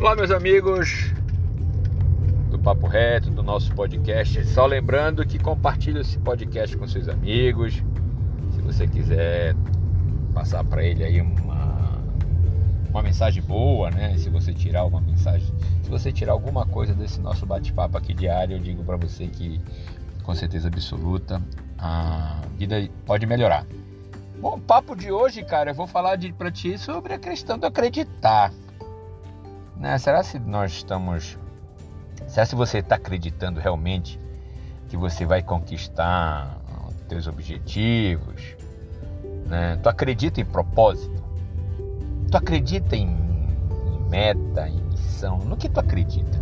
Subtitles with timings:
[0.00, 1.12] Olá, meus amigos
[2.52, 4.44] do Papo Reto, do nosso podcast.
[4.44, 7.82] Só lembrando que compartilhe esse podcast com seus amigos.
[8.54, 9.56] Se você quiser
[10.32, 11.98] passar para ele aí uma,
[12.88, 14.16] uma mensagem boa, né?
[14.18, 15.52] Se você tirar uma mensagem,
[15.82, 19.60] se você tirar alguma coisa desse nosso bate-papo aqui diário, eu digo para você que
[20.22, 21.42] com certeza absoluta
[21.76, 23.66] a vida pode melhorar.
[24.38, 27.66] Bom, o papo de hoje, cara, eu vou falar pra ti sobre a questão do
[27.66, 28.52] acreditar.
[29.78, 29.96] Né?
[29.98, 31.38] Será se nós estamos.
[32.26, 34.18] Será se você está acreditando realmente
[34.88, 38.56] que você vai conquistar os teus objetivos?
[39.46, 39.78] Né?
[39.82, 41.22] Tu acredita em propósito?
[42.30, 45.38] Tu acredita em, em meta, em missão?
[45.38, 46.38] No que tu acredita?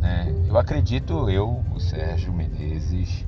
[0.00, 0.34] Né?
[0.48, 3.26] Eu acredito, eu, o Sérgio Menezes,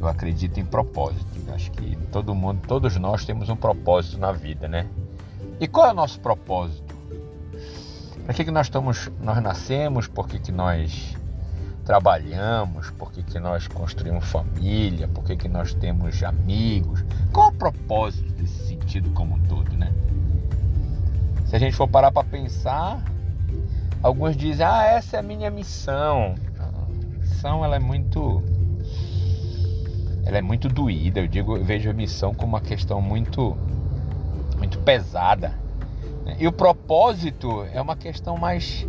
[0.00, 1.26] eu acredito em propósito.
[1.46, 4.86] Eu acho que todo mundo, todos nós temos um propósito na vida, né?
[5.58, 6.89] E qual é o nosso propósito?
[8.24, 10.06] Para que, que nós estamos, nós nascemos?
[10.06, 11.16] Por que, que nós
[11.84, 12.90] trabalhamos?
[12.90, 15.08] Por que, que nós construímos família?
[15.08, 17.04] Por que, que nós temos amigos?
[17.32, 19.92] Qual o propósito desse sentido como um todo, né?
[21.46, 23.02] Se a gente for parar para pensar,
[24.02, 26.36] alguns dizem: "Ah, essa é a minha missão".
[26.58, 28.42] A missão ela é muito
[30.24, 31.18] ela é muito doída.
[31.18, 33.56] Eu digo, eu vejo a missão como uma questão muito,
[34.58, 35.54] muito pesada.
[36.24, 36.36] Né?
[36.38, 38.86] E o propósito é uma questão mais.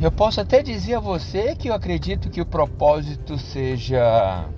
[0.00, 4.48] Eu posso até dizer a você que eu acredito que o propósito seja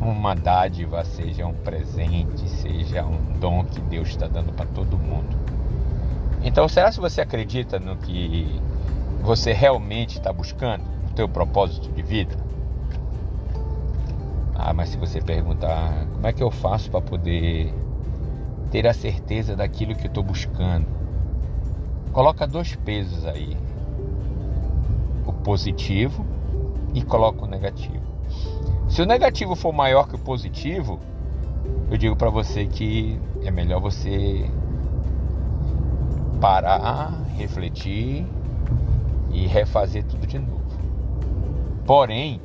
[0.00, 5.34] uma dádiva, seja um presente, seja um dom que Deus está dando para todo mundo.
[6.42, 8.60] Então, será se você acredita no que
[9.22, 12.36] você realmente está buscando, o teu propósito de vida?
[14.54, 17.74] Ah, mas se você perguntar como é que eu faço para poder
[18.74, 20.88] ter a certeza daquilo que eu estou buscando,
[22.12, 23.56] coloca dois pesos aí:
[25.24, 26.26] o positivo
[26.92, 28.02] e coloca o negativo.
[28.88, 30.98] Se o negativo for maior que o positivo,
[31.88, 34.50] eu digo para você que é melhor você
[36.40, 38.26] parar, refletir
[39.30, 40.64] e refazer tudo de novo.
[41.86, 42.40] Porém,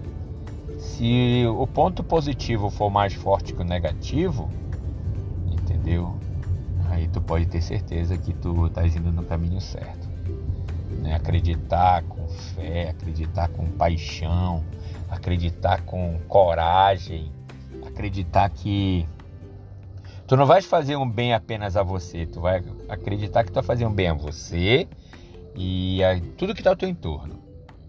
[0.77, 4.47] se o ponto positivo for mais forte que o negativo,
[6.89, 10.07] Aí tu pode ter certeza que tu estás indo no caminho certo.
[11.01, 11.15] Né?
[11.15, 14.63] Acreditar com fé, acreditar com paixão,
[15.09, 17.31] acreditar com coragem,
[17.87, 19.07] acreditar que
[20.27, 23.63] tu não vais fazer um bem apenas a você, tu vai acreditar que tu vai
[23.63, 24.87] fazer um bem a você
[25.55, 27.39] e a tudo que está ao teu entorno.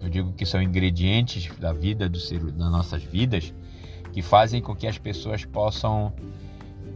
[0.01, 3.53] Eu digo que são ingredientes da vida do ser, das nossas vidas
[4.13, 6.13] que fazem com que as pessoas possam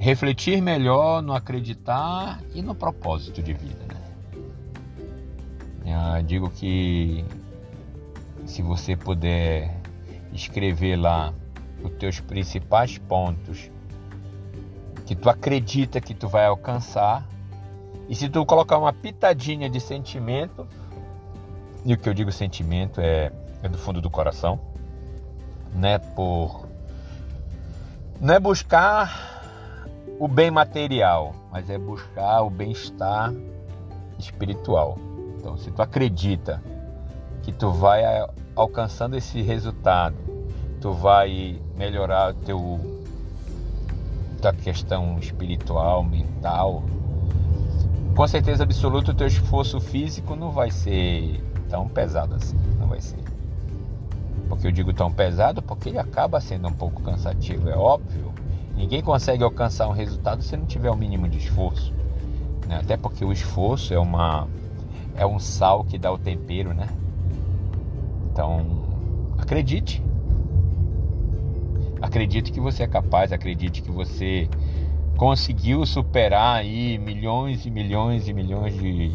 [0.05, 3.81] refletir melhor no acreditar e no propósito de vida.
[5.83, 6.19] Né?
[6.19, 7.25] Eu digo que
[8.45, 9.81] se você puder
[10.31, 11.33] escrever lá
[11.83, 13.71] os teus principais pontos
[15.07, 17.27] que tu acredita que tu vai alcançar
[18.07, 20.69] e se tu colocar uma pitadinha de sentimento
[21.83, 23.33] e o que eu digo sentimento é,
[23.63, 24.61] é do fundo do coração,
[25.75, 25.99] né?
[25.99, 26.69] Por
[28.21, 29.34] não é buscar
[30.19, 33.33] o bem material, mas é buscar o bem-estar
[34.19, 34.97] espiritual.
[35.39, 36.63] Então, se tu acredita
[37.43, 38.03] que tu vai
[38.57, 40.17] alcançando esse resultado,
[40.81, 42.93] tu vai melhorar teu
[44.41, 46.83] tua questão espiritual, mental,
[48.15, 53.01] com certeza absoluta o teu esforço físico não vai ser tão pesado assim, não vai
[53.01, 53.19] ser.
[54.47, 58.34] Porque eu digo tão pesado porque ele acaba sendo um pouco cansativo, é óbvio.
[58.77, 61.93] Ninguém consegue alcançar um resultado se não tiver o um mínimo de esforço.
[62.67, 62.79] Né?
[62.79, 64.49] Até porque o esforço é uma
[65.17, 66.89] é um sal que dá o tempero, né?
[68.33, 68.67] Então,
[69.39, 70.03] acredite.
[72.03, 74.49] Acredite que você é capaz, acredite que você
[75.17, 79.13] conseguiu superar aí milhões e milhões e milhões de,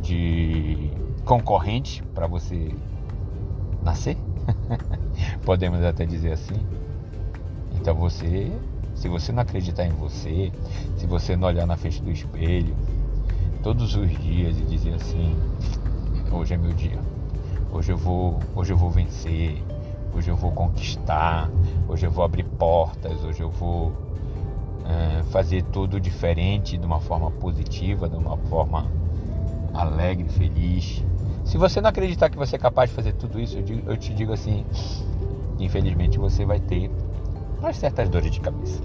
[0.00, 0.90] de
[1.24, 2.74] concorrente para você
[3.82, 4.16] nascer.
[5.44, 6.56] Podemos até dizer assim.
[7.74, 8.50] Então você,
[9.00, 10.52] se você não acreditar em você,
[10.98, 12.76] se você não olhar na frente do espelho
[13.62, 15.34] todos os dias e dizer assim,
[16.30, 16.98] hoje é meu dia.
[17.72, 19.56] Hoje eu vou, hoje eu vou vencer.
[20.14, 21.50] Hoje eu vou conquistar.
[21.88, 23.24] Hoje eu vou abrir portas.
[23.24, 23.90] Hoje eu vou
[24.84, 28.86] é, fazer tudo diferente, de uma forma positiva, de uma forma
[29.72, 31.02] alegre, feliz.
[31.42, 33.96] Se você não acreditar que você é capaz de fazer tudo isso, eu, digo, eu
[33.96, 34.66] te digo assim:
[35.58, 36.90] infelizmente você vai ter
[37.60, 38.80] umas certas dores de cabeça.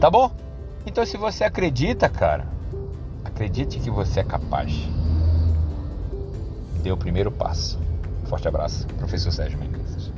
[0.00, 0.30] Tá bom?
[0.84, 2.46] Então, se você acredita, cara,
[3.34, 4.72] Acredite que você é capaz.
[6.84, 7.80] Dê o primeiro passo.
[8.26, 10.12] Forte abraço, professor Sérgio Menezes.